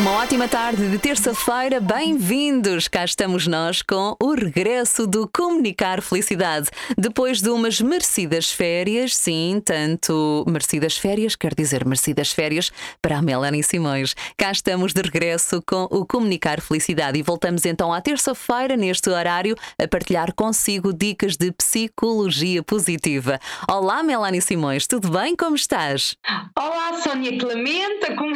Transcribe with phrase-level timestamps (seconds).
[0.00, 2.88] Uma ótima tarde de terça-feira, bem-vindos!
[2.88, 6.70] Cá estamos nós com o regresso do Comunicar Felicidade.
[6.96, 13.20] Depois de umas merecidas férias, sim, tanto merecidas férias, quer dizer merecidas férias para a
[13.20, 14.14] Melanie Simões.
[14.38, 19.54] Cá estamos de regresso com o Comunicar Felicidade e voltamos então à terça-feira, neste horário,
[19.78, 23.38] a partilhar consigo dicas de psicologia positiva.
[23.68, 25.36] Olá, Melanie Simões, tudo bem?
[25.36, 26.16] Como estás?
[26.58, 28.34] Olá, Sónia Clementa, como,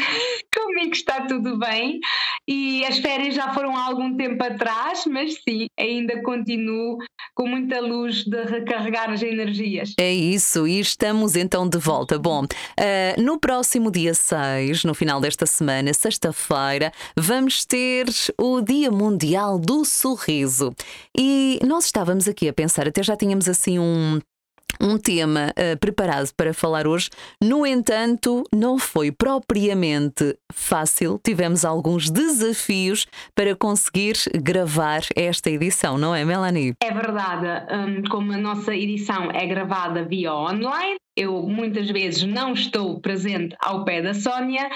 [0.55, 2.01] comigo está tudo bem
[2.47, 6.99] e as férias já foram há algum tempo atrás, mas sim, ainda continuo
[7.35, 9.95] com muita luz de recarregar as energias.
[9.99, 12.19] É isso, e estamos então de volta.
[12.19, 18.07] Bom, uh, no próximo dia 6, no final desta semana, sexta-feira, vamos ter
[18.39, 20.75] o Dia Mundial do Sorriso.
[21.17, 24.21] E nós estávamos aqui a pensar, até já tínhamos assim um
[24.81, 27.11] um tema uh, preparado para falar hoje.
[27.43, 31.21] No entanto, não foi propriamente fácil.
[31.23, 36.75] Tivemos alguns desafios para conseguir gravar esta edição, não é, Melanie?
[36.83, 37.47] É verdade.
[37.73, 43.57] Um, como a nossa edição é gravada via online, eu muitas vezes não estou presente
[43.61, 44.69] ao pé da Sónia,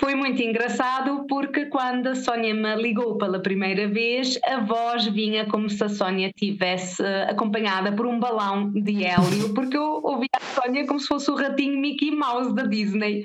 [0.00, 5.46] foi muito engraçado porque quando a Sónia me ligou pela primeira vez, a voz vinha
[5.46, 10.40] como se a Sónia tivesse acompanhada por um balão de hélio, porque eu ouvia a
[10.40, 13.24] Sónia como se fosse o ratinho Mickey Mouse da Disney.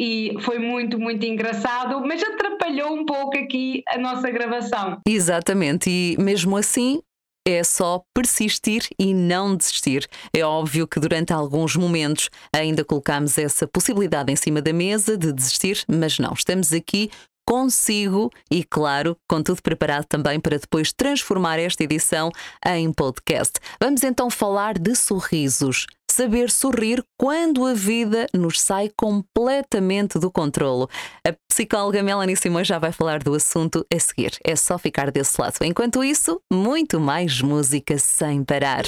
[0.00, 4.98] E foi muito, muito engraçado, mas atrapalhou um pouco aqui a nossa gravação.
[5.06, 7.00] Exatamente, e mesmo assim
[7.50, 10.08] é só persistir e não desistir.
[10.32, 15.32] É óbvio que durante alguns momentos ainda colocamos essa possibilidade em cima da mesa de
[15.32, 17.10] desistir, mas não, estamos aqui
[17.50, 22.30] consigo e, claro, com tudo preparado também para depois transformar esta edição
[22.64, 23.54] em podcast.
[23.82, 30.88] Vamos então falar de sorrisos saber sorrir quando a vida nos sai completamente do controlo.
[31.26, 34.36] A psicóloga Melanie Simões já vai falar do assunto a seguir.
[34.44, 35.54] É só ficar desse lado.
[35.62, 38.82] Enquanto isso, muito mais música sem parar.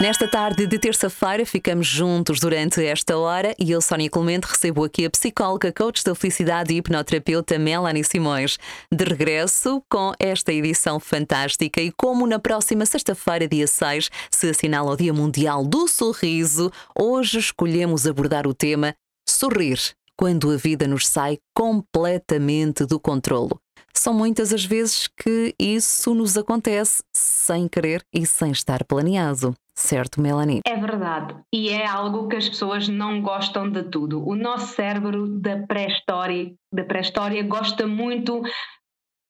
[0.00, 5.06] Nesta tarde de terça-feira ficamos juntos durante esta hora e eu, Sónia Clemente, recebo aqui
[5.06, 8.58] a psicóloga, coach da felicidade e hipnoterapeuta Melanie Simões.
[8.90, 14.90] De regresso com esta edição fantástica e como na próxima sexta-feira, dia 6, se assinala
[14.90, 18.96] o Dia Mundial do Sorriso, hoje escolhemos abordar o tema
[19.28, 19.78] Sorrir
[20.16, 23.63] quando a vida nos sai completamente do controlo.
[23.96, 29.54] São muitas as vezes que isso nos acontece sem querer e sem estar planeado.
[29.76, 30.60] Certo, Melanie?
[30.66, 31.34] É verdade.
[31.52, 34.26] E é algo que as pessoas não gostam de tudo.
[34.26, 38.42] O nosso cérebro da pré-história, da pré-história gosta muito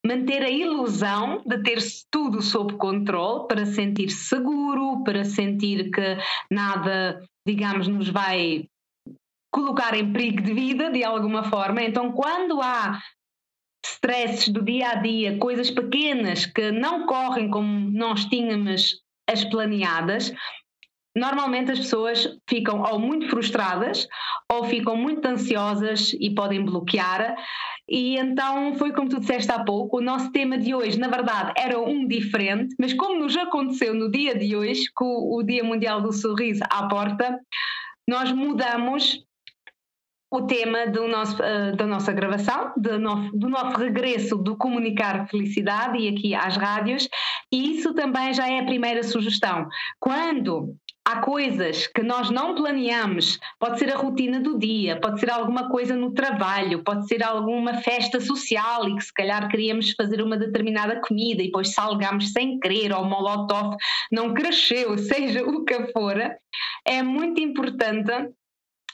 [0.05, 1.79] manter a ilusão de ter
[2.11, 6.19] tudo sob controle para sentir seguro, para sentir que
[6.51, 8.69] nada, digamos, nos vai
[9.51, 11.83] colocar em perigo de vida de alguma forma.
[11.83, 13.01] Então, quando há
[13.85, 20.33] stresses do dia a dia, coisas pequenas que não correm como nós tínhamos as planeadas,
[21.17, 24.09] normalmente as pessoas ficam ou muito frustradas
[24.51, 27.37] ou ficam muito ansiosas e podem bloquear.
[27.89, 31.53] E então foi como tu disseste há pouco, o nosso tema de hoje, na verdade,
[31.57, 36.01] era um diferente, mas como nos aconteceu no dia de hoje, com o Dia Mundial
[36.01, 37.39] do Sorriso à porta,
[38.09, 39.23] nós mudamos
[40.35, 45.29] o tema do nosso, uh, da nossa gravação, do nosso, do nosso regresso do Comunicar
[45.29, 47.09] Felicidade e aqui às rádios,
[47.53, 49.69] e isso também já é a primeira sugestão.
[50.01, 50.75] Quando
[51.07, 55.69] há coisas que nós não planeamos, pode ser a rotina do dia, pode ser alguma
[55.69, 60.37] coisa no trabalho, pode ser alguma festa social e que se calhar queríamos fazer uma
[60.37, 63.77] determinada comida e depois salgamos sem querer ou o molotov
[64.11, 66.17] não cresceu, seja o que for,
[66.85, 68.11] é muito importante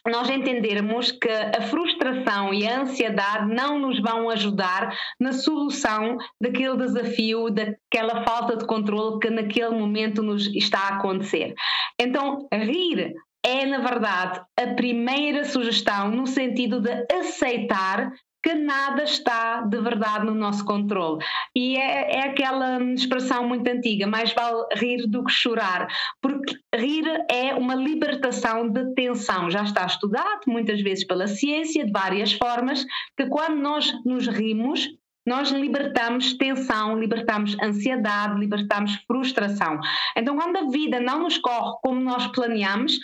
[0.06, 6.76] nós entendermos que a frustração e a ansiedade não nos vão ajudar na solução daquele
[6.76, 11.54] desafio, daquela falta de controle que naquele momento nos está a acontecer.
[11.98, 19.60] Então, rir é, na verdade, a primeira sugestão no sentido de aceitar que nada está
[19.62, 21.24] de verdade no nosso controle.
[21.54, 25.88] E é, é, aquela expressão muito antiga: mais vale rir do que chorar,
[26.20, 29.50] porque rir é uma libertação de tensão.
[29.50, 32.84] Já está estudado muitas vezes pela ciência, de várias formas,
[33.16, 34.88] que quando nós nos rimos,
[35.26, 39.78] nós libertamos tensão, libertamos ansiedade, libertamos frustração.
[40.16, 42.98] Então, quando a vida não nos corre como nós planeamos,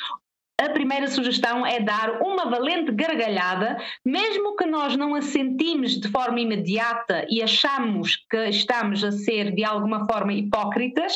[0.58, 6.08] a primeira sugestão é dar uma valente gargalhada, mesmo que nós não a sentimos de
[6.08, 11.12] forma imediata e achamos que estamos a ser de alguma forma hipócritas.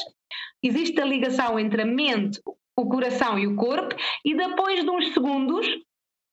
[0.63, 2.39] Existe a ligação entre a mente,
[2.77, 3.95] o coração e o corpo,
[4.25, 5.67] e depois de uns segundos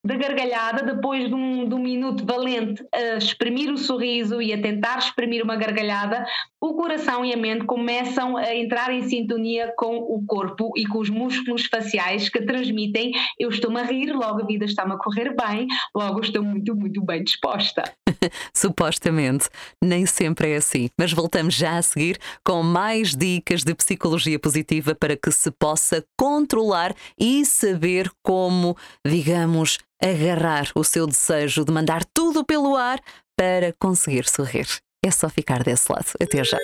[0.04, 4.60] da gargalhada, depois de um, de um, minuto valente a exprimir o sorriso e a
[4.60, 6.24] tentar exprimir uma gargalhada,
[6.60, 10.98] o coração e a mente começam a entrar em sintonia com o corpo e com
[10.98, 15.34] os músculos faciais que transmitem: eu estou-me a rir, logo a vida está-me a correr
[15.36, 17.84] bem, logo estou muito, muito bem disposta.
[18.52, 19.48] Supostamente,
[19.82, 20.88] nem sempre é assim.
[20.98, 26.04] Mas voltamos já a seguir com mais dicas de psicologia positiva para que se possa
[26.18, 28.76] controlar e saber como,
[29.06, 33.00] digamos, agarrar o seu desejo de mandar tudo pelo ar
[33.36, 34.66] para conseguir sorrir.
[35.08, 36.04] É só ficar desse lado.
[36.20, 36.58] Até já.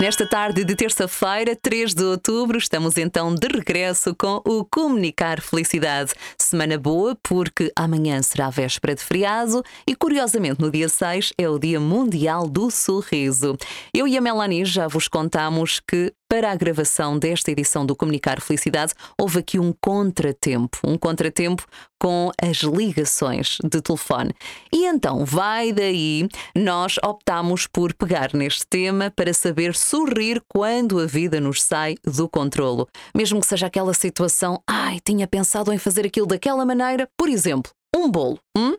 [0.00, 6.12] Nesta tarde de terça-feira, 3 de outubro, estamos então de regresso com o Comunicar Felicidade.
[6.38, 11.58] Semana boa, porque amanhã será véspera de feriado e, curiosamente, no dia 6 é o
[11.58, 13.58] Dia Mundial do Sorriso.
[13.92, 18.40] Eu e a Melanie já vos contamos que para a gravação desta edição do Comunicar
[18.40, 21.66] Felicidade, houve aqui um contratempo, um contratempo
[22.00, 24.32] com as ligações de telefone.
[24.72, 31.06] E então, vai daí, nós optamos por pegar neste tema para saber sorrir quando a
[31.06, 32.86] vida nos sai do controlo.
[33.12, 37.72] Mesmo que seja aquela situação, ai, tinha pensado em fazer aquilo daquela maneira, por exemplo,
[37.92, 38.38] um bolo.
[38.56, 38.76] Hum?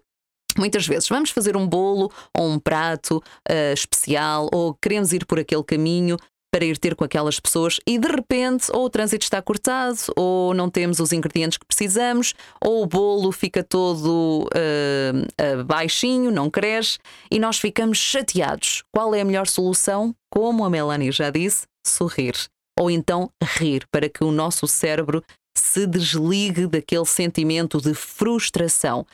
[0.58, 3.18] Muitas vezes vamos fazer um bolo ou um prato
[3.50, 6.18] uh, especial ou queremos ir por aquele caminho
[6.52, 10.54] para ir ter com aquelas pessoas e de repente ou o trânsito está cortado, ou
[10.54, 16.50] não temos os ingredientes que precisamos, ou o bolo fica todo uh, uh, baixinho, não
[16.50, 17.00] cresce
[17.32, 18.84] e nós ficamos chateados.
[18.92, 20.14] Qual é a melhor solução?
[20.30, 22.36] Como a Melanie já disse, sorrir.
[22.78, 25.24] Ou então rir para que o nosso cérebro
[25.58, 29.06] se desligue daquele sentimento de frustração.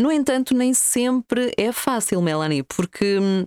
[0.00, 3.46] No entanto, nem sempre é fácil, Melanie, porque hum,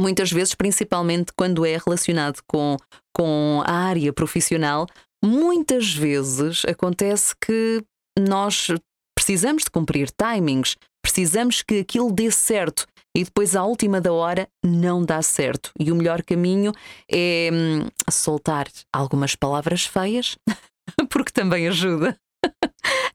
[0.00, 2.76] muitas vezes, principalmente quando é relacionado com,
[3.14, 4.86] com a área profissional,
[5.24, 7.84] muitas vezes acontece que
[8.18, 8.68] nós
[9.14, 12.86] precisamos de cumprir timings, precisamos que aquilo dê certo
[13.16, 15.72] e depois, à última da hora, não dá certo.
[15.78, 16.72] E o melhor caminho
[17.10, 20.36] é hum, soltar algumas palavras feias,
[21.10, 22.16] porque também ajuda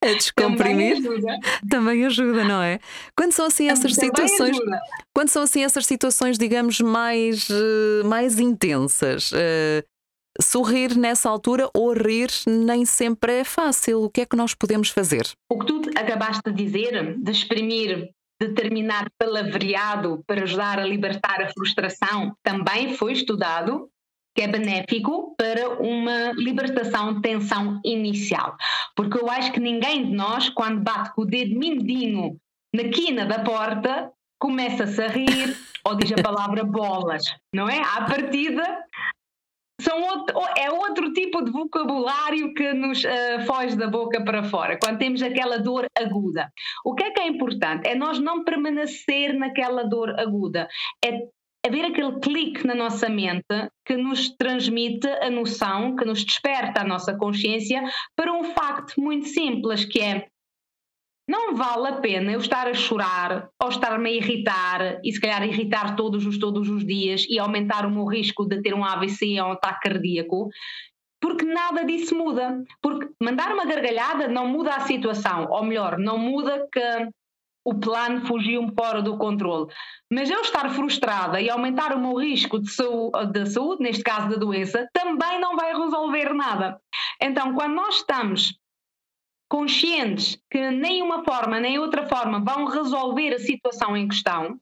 [0.02, 1.40] a descomprimir também ajuda.
[1.70, 2.80] também ajuda, não é?
[3.18, 4.80] Quando são assim essas também situações, ajuda.
[5.14, 9.84] quando são assim essas situações, digamos, mais, eh, mais intensas, uh,
[10.42, 14.04] sorrir nessa altura ou rir nem sempre é fácil.
[14.04, 15.28] O que é que nós podemos fazer?
[15.50, 18.10] O que tu acabaste de dizer, de exprimir
[18.40, 23.90] determinado palavreado para ajudar a libertar a frustração, também foi estudado
[24.36, 28.58] que é benéfico para uma libertação de tensão inicial.
[28.96, 32.38] Porque eu acho que ninguém de nós, quando bate com o dedo mindinho
[32.76, 37.24] na quina da porta, começa-se a rir ou diz a palavra bolas,
[37.54, 37.80] não é?
[37.80, 38.84] À partida,
[39.80, 44.78] são outro, é outro tipo de vocabulário que nos uh, foge da boca para fora,
[44.82, 46.52] quando temos aquela dor aguda.
[46.84, 47.88] O que é que é importante?
[47.88, 50.68] É nós não permanecer naquela dor aguda,
[51.04, 51.28] é
[51.66, 53.46] haver aquele clique na nossa mente
[53.86, 57.84] que nos transmite a noção, que nos desperta a nossa consciência
[58.16, 60.28] para um facto muito simples, que é
[61.28, 65.44] não vale a pena eu estar a chorar ou estar-me a irritar e se calhar
[65.44, 69.42] irritar todos os todos os dias e aumentar o meu risco de ter um AVC
[69.42, 70.50] ou um ataque cardíaco,
[71.20, 72.64] porque nada disso muda.
[72.80, 77.10] Porque mandar uma gargalhada não muda a situação, ou melhor, não muda que
[77.66, 79.74] o plano fugiu-me fora do controle.
[80.12, 84.30] Mas eu estar frustrada e aumentar o meu risco de saúde, de saúde, neste caso
[84.30, 86.80] da doença, também não vai resolver nada.
[87.20, 88.56] Então, quando nós estamos
[89.50, 94.60] conscientes que nem uma forma nem outra forma vão resolver a situação em questão,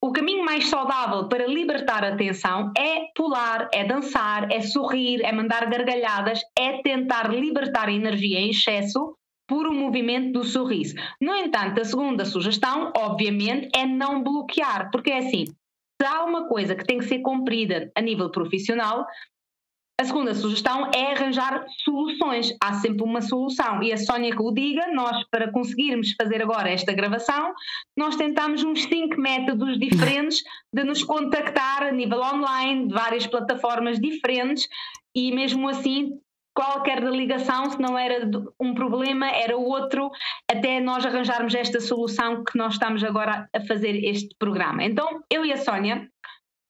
[0.00, 5.32] o caminho mais saudável para libertar a tensão é pular, é dançar, é sorrir, é
[5.32, 10.94] mandar gargalhadas, é tentar libertar a energia em excesso por um movimento do sorriso.
[11.20, 16.48] No entanto, a segunda sugestão, obviamente, é não bloquear, porque é assim, se há uma
[16.48, 19.06] coisa que tem que ser cumprida a nível profissional,
[20.00, 22.52] a segunda sugestão é arranjar soluções.
[22.60, 23.80] Há sempre uma solução.
[23.80, 27.54] E a Sónia que o diga, nós, para conseguirmos fazer agora esta gravação,
[27.96, 30.42] nós tentamos uns cinco métodos diferentes
[30.74, 34.68] de nos contactar a nível online, de várias plataformas diferentes,
[35.14, 36.18] e mesmo assim
[36.54, 38.28] qualquer ligação, se não era
[38.60, 40.10] um problema, era outro,
[40.50, 44.84] até nós arranjarmos esta solução que nós estamos agora a fazer este programa.
[44.84, 46.08] Então, eu e a Sónia,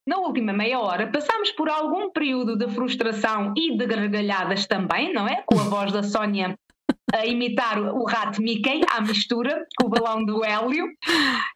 [0.08, 5.28] na última meia hora, passámos por algum período de frustração e de gargalhadas também, não
[5.28, 5.42] é?
[5.46, 6.56] Com a voz da Sónia
[7.14, 10.86] a imitar o rato Mickey à mistura com o balão do Hélio.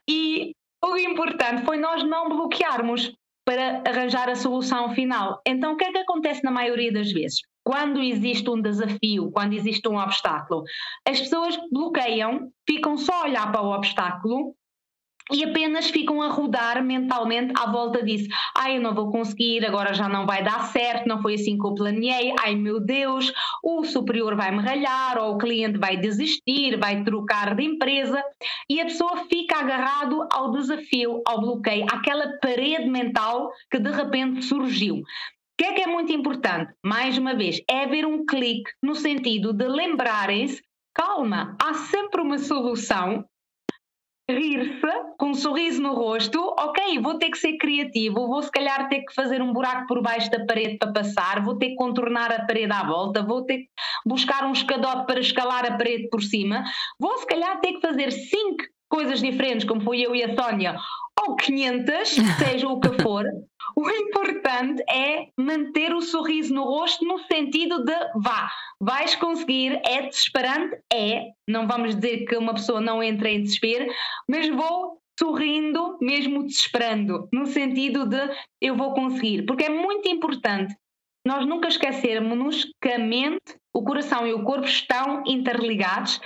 [0.08, 0.52] E
[0.84, 3.12] o importante foi nós não bloquearmos
[3.44, 5.40] para arranjar a solução final.
[5.46, 7.40] Então, o que é que acontece na maioria das vezes?
[7.68, 10.62] Quando existe um desafio, quando existe um obstáculo.
[11.06, 14.54] As pessoas bloqueiam, ficam só a olhar para o obstáculo
[15.30, 18.26] e apenas ficam a rodar mentalmente à volta disso.
[18.56, 21.66] Ai, eu não vou conseguir, agora já não vai dar certo, não foi assim que
[21.66, 22.32] eu planeei.
[22.40, 23.30] Ai, meu Deus,
[23.62, 28.24] o superior vai me ralhar, ou o cliente vai desistir, vai trocar de empresa.
[28.70, 34.42] E a pessoa fica agarrado ao desafio, ao bloqueio, àquela parede mental que de repente
[34.42, 35.02] surgiu.
[35.58, 36.72] Que é que é muito importante?
[36.84, 40.62] Mais uma vez, é haver um clique no sentido de lembrarem-se
[40.94, 43.24] calma, há sempre uma solução
[44.30, 48.88] rir-se com um sorriso no rosto, ok, vou ter que ser criativo, vou se calhar
[48.88, 52.30] ter que fazer um buraco por baixo da parede para passar, vou ter que contornar
[52.30, 53.68] a parede à volta, vou ter que
[54.04, 56.62] buscar um escadote para escalar a parede por cima,
[57.00, 60.76] vou se calhar ter que fazer cinco coisas diferentes, como foi eu e a Sónia,
[61.20, 63.24] ou 500, seja o que for,
[63.76, 70.02] o importante é manter o sorriso no rosto no sentido de vá, vais conseguir, é
[70.02, 70.78] desesperante?
[70.92, 73.86] É, não vamos dizer que uma pessoa não entra em desespero,
[74.28, 78.30] mas vou sorrindo, mesmo desesperando, no sentido de
[78.60, 80.74] eu vou conseguir, porque é muito importante
[81.26, 86.18] nós nunca esquecermos que a mente, o coração e o corpo estão interligados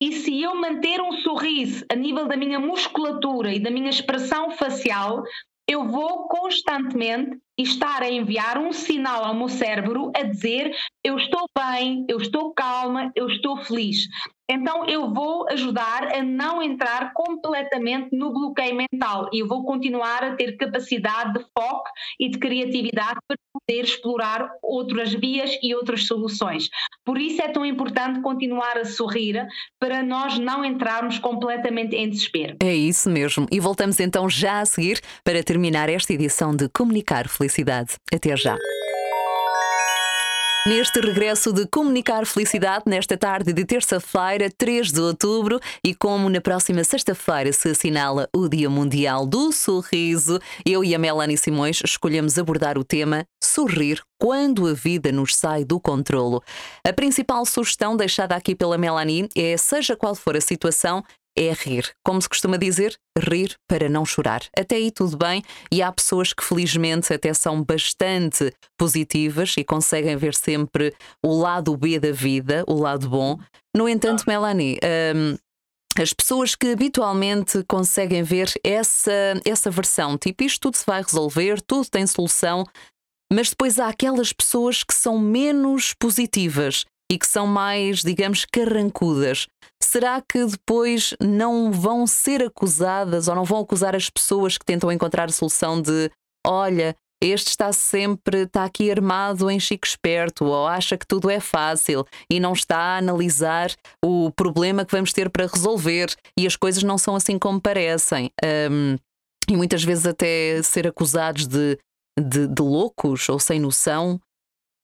[0.00, 4.50] e se eu manter um sorriso a nível da minha musculatura e da minha expressão
[4.50, 5.22] facial,
[5.66, 11.46] eu vou constantemente estar a enviar um sinal ao meu cérebro a dizer eu estou
[11.56, 14.08] bem, eu estou calma, eu estou feliz.
[14.48, 20.22] Então eu vou ajudar a não entrar completamente no bloqueio mental e eu vou continuar
[20.22, 21.88] a ter capacidade de foco
[22.20, 26.68] e de criatividade para poder explorar outras vias e outras soluções.
[27.04, 29.44] Por isso é tão importante continuar a sorrir
[29.80, 32.56] para nós não entrarmos completamente em desespero.
[32.62, 33.46] É isso mesmo.
[33.50, 37.94] E voltamos então já a seguir para terminar esta edição de Comunicar Felicidade.
[38.12, 38.56] Até já.
[40.66, 46.40] Neste regresso de Comunicar Felicidade, nesta tarde de terça-feira, 3 de outubro, e como na
[46.40, 52.36] próxima sexta-feira se assinala o Dia Mundial do Sorriso, eu e a Melanie Simões escolhemos
[52.36, 56.42] abordar o tema Sorrir quando a vida nos sai do controlo.
[56.84, 61.04] A principal sugestão deixada aqui pela Melanie é: seja qual for a situação,
[61.36, 61.92] é rir.
[62.04, 64.42] Como se costuma dizer, rir para não chorar.
[64.58, 70.16] Até aí tudo bem, e há pessoas que felizmente até são bastante positivas e conseguem
[70.16, 73.38] ver sempre o lado B da vida, o lado bom.
[73.76, 74.78] No entanto, Melanie,
[75.14, 75.36] hum,
[75.98, 81.60] as pessoas que habitualmente conseguem ver essa, essa versão, tipo isto tudo se vai resolver,
[81.62, 82.64] tudo tem solução,
[83.32, 89.46] mas depois há aquelas pessoas que são menos positivas e que são mais, digamos, carrancudas.
[89.96, 94.92] Será que depois não vão ser acusadas ou não vão acusar as pessoas que tentam
[94.92, 96.10] encontrar a solução de
[96.46, 101.40] olha, este está sempre, está aqui armado em chico esperto, ou acha que tudo é
[101.40, 103.74] fácil e não está a analisar
[104.04, 108.30] o problema que vamos ter para resolver e as coisas não são assim como parecem.
[108.70, 108.96] Um,
[109.48, 111.78] e muitas vezes até ser acusados de,
[112.20, 114.20] de, de loucos ou sem noção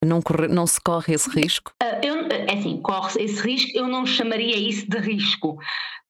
[0.05, 1.71] não, corre, não se corre esse risco?
[1.81, 5.57] Uh, eu, é assim, corre esse risco, eu não chamaria isso de risco,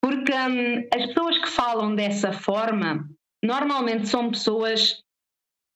[0.02, 3.08] porque hum, as pessoas que falam dessa forma
[3.44, 5.04] normalmente são pessoas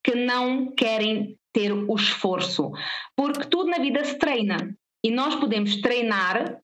[0.04, 2.72] que não querem ter o esforço,
[3.16, 4.76] porque tudo na vida se treina.
[5.04, 6.60] E nós podemos treinar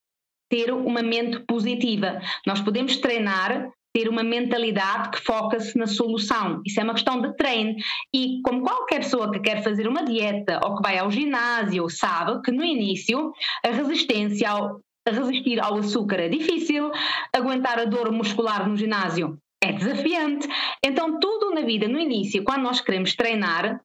[0.49, 6.61] ter uma mente positiva, nós podemos treinar ter uma mentalidade que foca-se na solução.
[6.65, 7.75] Isso é uma questão de treino.
[8.13, 12.41] E como qualquer pessoa que quer fazer uma dieta ou que vai ao ginásio sabe
[12.41, 13.31] que no início
[13.63, 16.89] a resistência ao resistir ao açúcar é difícil,
[17.35, 20.47] aguentar a dor muscular no ginásio é desafiante.
[20.83, 23.81] Então, tudo na vida, no início, quando nós queremos treinar,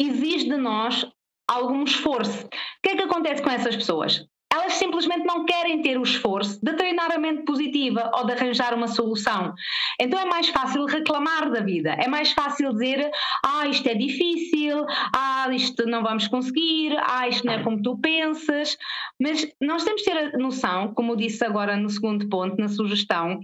[0.00, 1.06] exige de nós
[1.48, 2.46] algum esforço.
[2.46, 2.48] O
[2.82, 4.24] que é que acontece com essas pessoas?
[4.52, 8.74] Elas simplesmente não querem ter o esforço de treinar a mente positiva ou de arranjar
[8.74, 9.54] uma solução.
[10.00, 13.10] Então é mais fácil reclamar da vida, é mais fácil dizer:
[13.44, 17.98] ah, isto é difícil, ah, isto não vamos conseguir, ah, isto não é como tu
[17.98, 18.76] pensas.
[19.20, 23.40] Mas nós temos que ter a noção, como disse agora no segundo ponto, na sugestão,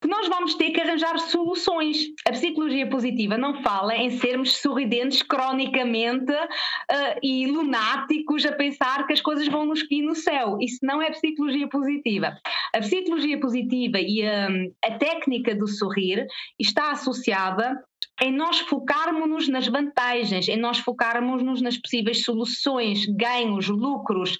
[0.00, 1.98] que nós vamos ter que arranjar soluções.
[2.26, 9.12] A psicologia positiva não fala em sermos sorridentes cronicamente uh, e lunáticos a pensar que
[9.12, 10.56] as coisas vão nos cair no céu.
[10.60, 12.34] Isso não é psicologia positiva.
[12.74, 14.48] A psicologia positiva e a,
[14.84, 16.26] a técnica do sorrir
[16.58, 17.84] está associada
[18.22, 24.36] em nós focarmos-nos nas vantagens, em nós focarmos-nos nas possíveis soluções, ganhos, lucros,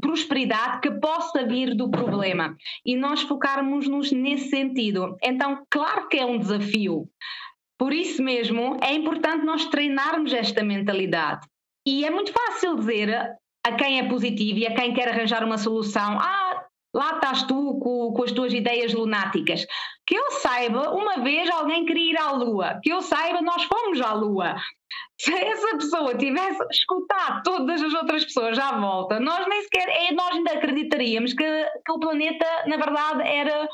[0.00, 2.56] prosperidade que possa vir do problema.
[2.84, 5.16] E nós focarmos-nos nesse sentido.
[5.22, 7.08] Então, claro que é um desafio.
[7.78, 11.46] Por isso mesmo, é importante nós treinarmos esta mentalidade.
[11.86, 15.58] E é muito fácil dizer, a quem é positivo e a quem quer arranjar uma
[15.58, 16.18] solução.
[16.20, 16.45] Ah,
[16.96, 19.66] lá estás tu com, com, as tuas ideias lunáticas.
[20.06, 22.80] Que eu saiba, uma vez alguém queria ir à Lua.
[22.82, 24.56] Que eu saiba, nós fomos à Lua.
[25.20, 30.12] Se essa pessoa tivesse escutado todas as outras pessoas à volta, nós nem sequer, é,
[30.12, 31.44] nós ainda acreditaríamos que,
[31.84, 33.68] que o planeta, na verdade, era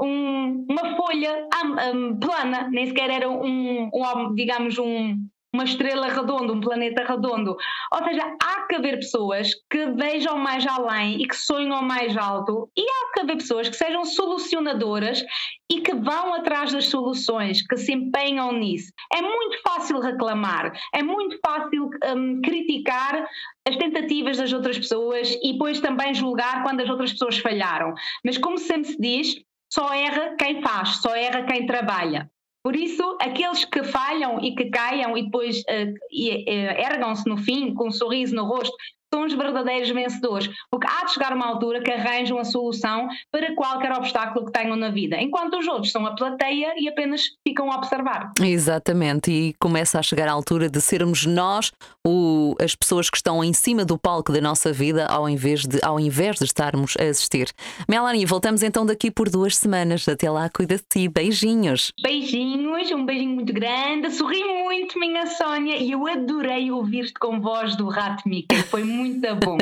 [0.00, 1.48] um, uma folha
[1.94, 3.90] um, plana, nem sequer era um
[4.34, 5.16] digamos, um,
[5.52, 7.56] uma estrela redonda, um planeta redondo.
[7.92, 12.70] Ou seja, há que haver pessoas que vejam mais além e que sonham mais alto,
[12.76, 15.24] e há que haver pessoas que sejam solucionadoras
[15.70, 18.92] e que vão atrás das soluções, que se empenham nisso.
[19.12, 23.26] É muito fácil reclamar, é muito fácil um, criticar
[23.68, 27.92] as tentativas das outras pessoas e depois também julgar quando as outras pessoas falharam.
[28.24, 29.42] Mas, como sempre se diz,
[29.72, 32.30] só erra quem faz, só erra quem trabalha.
[32.62, 37.88] Por isso, aqueles que falham e que caiam e depois uh, ergam-se no fim com
[37.88, 38.76] um sorriso no rosto
[39.12, 43.54] são os verdadeiros vencedores, porque há de chegar uma altura que arranjam a solução para
[43.54, 47.70] qualquer obstáculo que tenham na vida, enquanto os outros são a plateia e apenas ficam
[47.70, 48.32] a observar.
[48.40, 51.72] Exatamente, e começa a chegar a altura de sermos nós
[52.06, 55.78] o, as pessoas que estão em cima do palco da nossa vida, ao invés de,
[55.82, 57.50] ao invés de estarmos a assistir.
[57.88, 60.08] Melanie, voltamos então daqui por duas semanas.
[60.08, 61.08] Até lá, cuida de ti.
[61.08, 61.92] Beijinhos.
[62.02, 64.10] Beijinhos, um beijinho muito grande.
[64.10, 68.56] Sorri muito, minha Sónia, e eu adorei ouvir-te com voz do Rato Mickey.
[68.64, 69.58] Foi muito muito bom.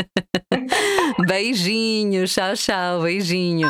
[1.27, 3.69] Beijinho, tchau, tchau, beijinho.